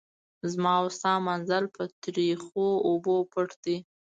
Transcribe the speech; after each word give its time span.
زما 0.51 0.73
او 0.81 0.87
ستا 0.97 1.13
منزل 1.27 1.63
په 1.75 1.81
تریخو 2.03 2.65
اوبو 2.89 3.15
پټ 3.31 3.49
دی. 3.63 3.77